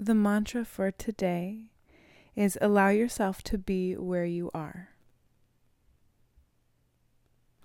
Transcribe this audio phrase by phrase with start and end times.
[0.00, 1.72] The mantra for today
[2.36, 4.90] is allow yourself to be where you are.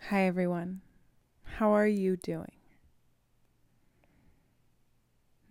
[0.09, 0.81] Hi, everyone.
[1.43, 2.55] How are you doing?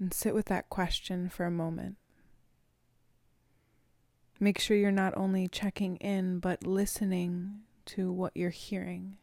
[0.00, 1.98] And sit with that question for a moment.
[4.40, 9.18] Make sure you're not only checking in, but listening to what you're hearing.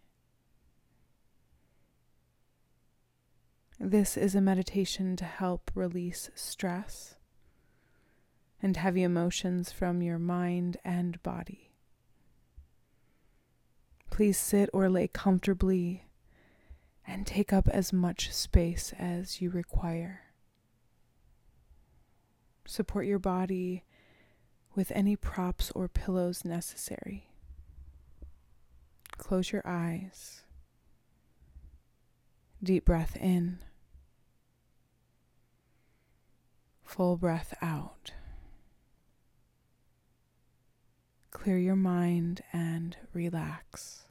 [3.78, 7.18] This is a meditation to help release stress
[8.62, 11.72] and heavy emotions from your mind and body.
[14.10, 16.06] Please sit or lay comfortably
[17.08, 20.22] and take up as much space as you require.
[22.66, 23.84] Support your body
[24.76, 27.30] with any props or pillows necessary.
[29.18, 30.44] Close your eyes.
[32.62, 33.60] Deep breath in.
[36.84, 38.12] Full breath out.
[41.42, 44.04] Clear your mind and relax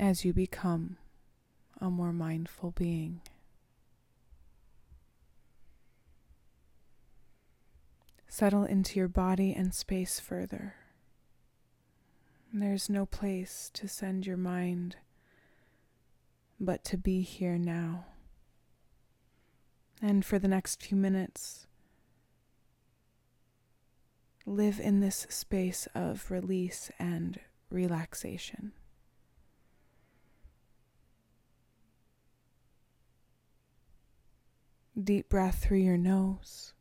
[0.00, 0.96] as you become
[1.80, 3.20] a more mindful being.
[8.26, 10.74] Settle into your body and space further.
[12.52, 14.96] There's no place to send your mind
[16.58, 18.06] but to be here now.
[20.02, 21.68] And for the next few minutes,
[24.46, 28.72] live in this space of release and relaxation.
[35.02, 36.72] Deep breath through your nose.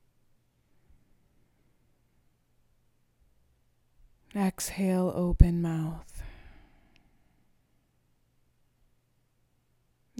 [4.35, 6.21] Exhale, open mouth.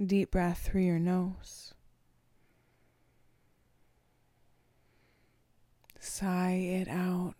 [0.04, 1.75] Deep breath through your nose.
[6.18, 7.34] Sigh it out.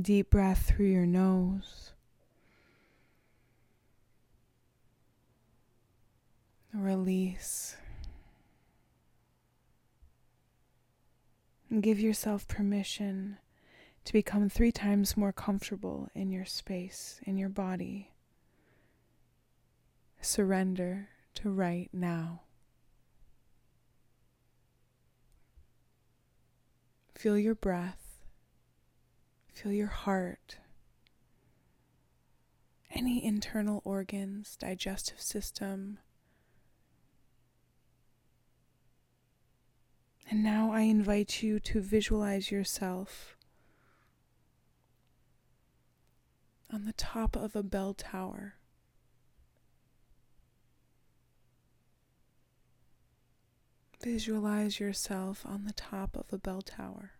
[0.00, 1.94] Deep breath through your nose.
[6.72, 7.76] Release.
[11.68, 13.38] And give yourself permission
[14.04, 18.12] to become three times more comfortable in your space, in your body.
[20.20, 22.42] Surrender to right now.
[27.22, 28.18] Feel your breath.
[29.54, 30.56] Feel your heart.
[32.90, 36.00] Any internal organs, digestive system.
[40.28, 43.36] And now I invite you to visualize yourself
[46.72, 48.56] on the top of a bell tower.
[54.02, 57.12] Visualize yourself on the top of a bell tower.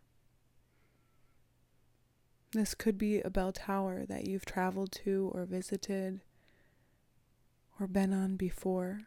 [2.51, 6.23] This could be a bell tower that you've traveled to or visited
[7.79, 9.03] or been on before.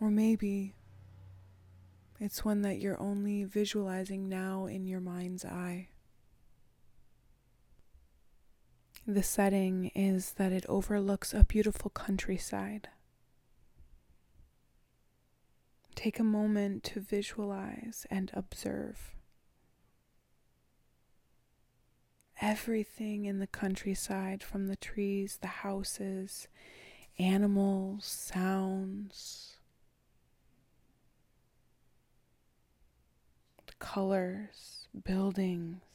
[0.00, 0.74] Or maybe
[2.18, 5.88] it's one that you're only visualizing now in your mind's eye.
[9.06, 12.88] The setting is that it overlooks a beautiful countryside.
[15.96, 19.16] Take a moment to visualize and observe.
[22.40, 26.46] Everything in the countryside, from the trees, the houses,
[27.18, 29.56] animals, sounds,
[33.66, 35.91] the colors, buildings.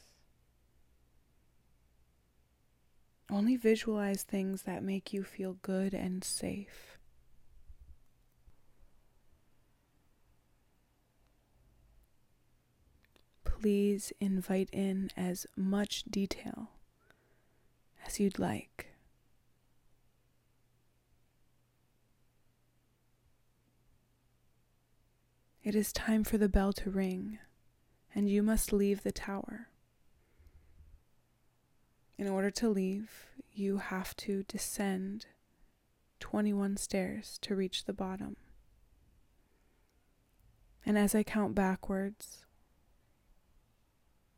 [3.30, 6.98] Only visualize things that make you feel good and safe.
[13.44, 16.70] Please invite in as much detail
[18.06, 18.88] as you'd like.
[25.64, 27.40] It is time for the bell to ring,
[28.16, 29.68] and you must leave the tower.
[32.18, 35.28] In order to leave, you have to descend
[36.20, 38.38] 21 stairs to reach the bottom.
[40.86, 42.46] And as I count backwards,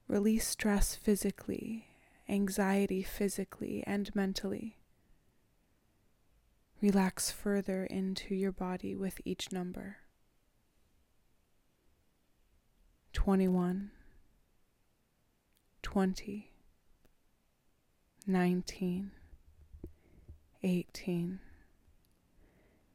[0.08, 1.86] release stress physically,
[2.28, 4.78] anxiety physically and mentally.
[6.82, 9.98] Relax further into your body with each number.
[13.14, 13.92] 21,
[15.82, 16.49] 20,
[18.30, 19.10] 19,
[20.62, 21.40] eighteen,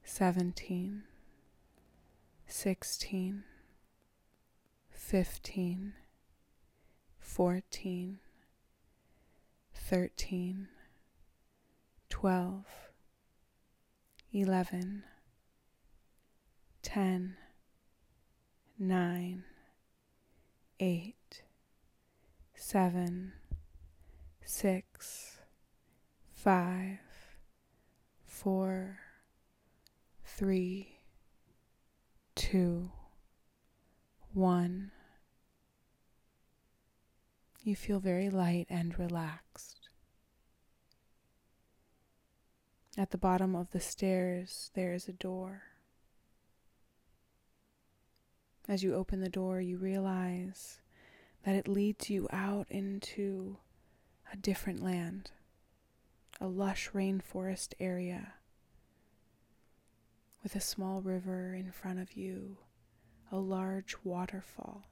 [0.05, 1.03] seventeen,
[2.47, 3.43] sixteen,
[4.93, 5.95] fifteen,
[7.19, 8.21] fourteen,
[9.75, 10.69] thirteen,
[12.09, 12.67] twelve,
[14.33, 15.03] eleven,
[16.81, 17.35] ten,
[18.79, 19.43] nine,
[20.79, 21.43] eight,
[22.55, 23.33] seven,
[24.45, 25.39] six,
[26.33, 26.99] five,
[28.25, 28.99] four,
[30.25, 30.99] three,
[32.35, 32.91] two,
[34.33, 34.91] one.
[37.63, 39.89] You feel very light and relaxed.
[42.97, 45.63] At the bottom of the stairs, there is a door.
[48.69, 50.81] As you open the door, you realize
[51.45, 53.59] that it leads you out into
[54.35, 55.31] a different land,
[56.41, 58.33] a lush rainforest area
[60.43, 62.57] with a small river in front of you,
[63.31, 64.89] a large waterfall.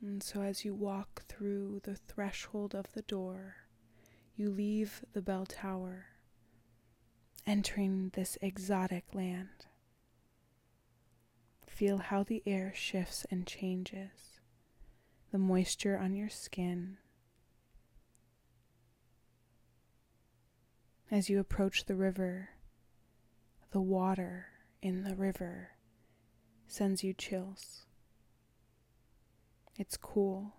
[0.00, 3.54] And so, as you walk through the threshold of the door,
[4.34, 6.06] you leave the bell tower,
[7.46, 9.66] entering this exotic land.
[11.68, 14.31] Feel how the air shifts and changes,
[15.32, 16.98] the moisture on your skin.
[21.10, 22.50] As you approach the river,
[23.70, 24.46] the water
[24.82, 25.70] in the river
[26.66, 27.86] sends you chills.
[29.78, 30.52] It's cool,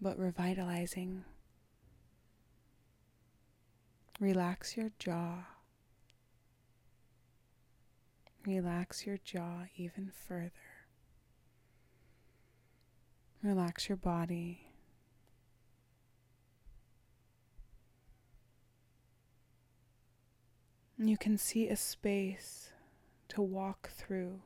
[0.00, 1.24] but revitalizing.
[4.18, 5.44] Relax your jaw.
[8.46, 10.69] Relax your jaw even further.
[13.42, 14.66] Relax your body.
[20.98, 22.70] You can see a space
[23.28, 24.40] to walk through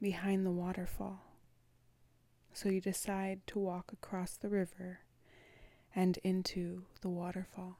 [0.00, 1.24] behind the waterfall.
[2.52, 5.00] So you decide to walk across the river
[5.94, 7.78] and into the waterfall.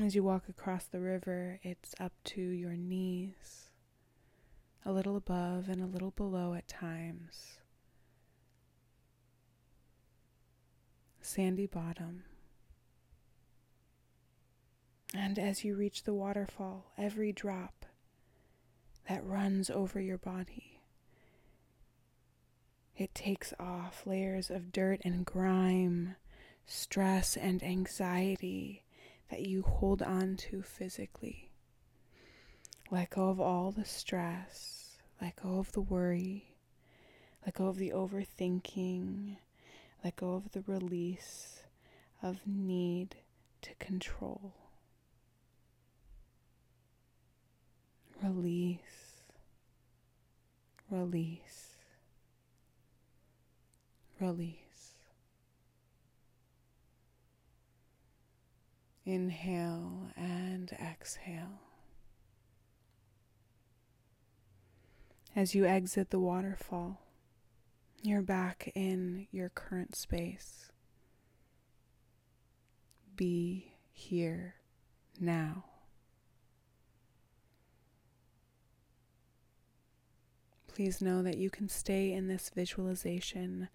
[0.00, 3.67] As you walk across the river, it's up to your knees,
[4.84, 7.58] a little above and a little below at times.
[11.20, 12.24] Sandy bottom.
[15.14, 17.86] And as you reach the waterfall, every drop
[19.08, 20.80] that runs over your body,
[22.96, 26.16] it takes off layers of dirt and grime,
[26.66, 28.84] stress and anxiety
[29.30, 31.47] that you hold on to physically.
[32.90, 36.56] Let go of all the stress, let go of the worry,
[37.44, 39.36] let go of the overthinking,
[40.02, 41.64] let go of the release
[42.22, 43.16] of need
[43.60, 44.54] to control.
[48.22, 49.22] Release,
[50.90, 51.76] release,
[54.18, 54.94] release.
[59.04, 61.67] Inhale and exhale.
[65.38, 66.98] As you exit the waterfall,
[68.02, 70.72] you're back in your current space.
[73.14, 74.56] Be here
[75.20, 75.66] now.
[80.66, 83.68] Please know that you can stay in this visualization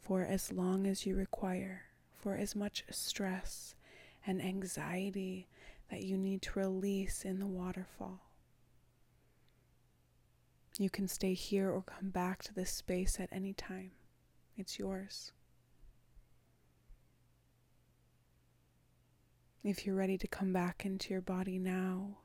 [0.00, 3.74] for as long as you require, for as much stress
[4.24, 5.48] and anxiety
[5.90, 8.27] that you need to release in the waterfall.
[10.78, 13.90] You can stay here or come back to this space at any time.
[14.56, 15.32] It's yours.
[19.64, 22.18] If you're ready to come back into your body now,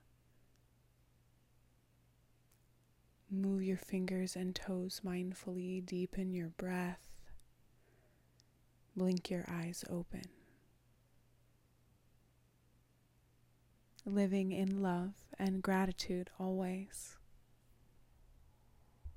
[3.29, 7.07] move your fingers and toes mindfully, deepen your breath,
[8.95, 10.21] blink your eyes open.
[14.05, 17.17] living in love and gratitude always.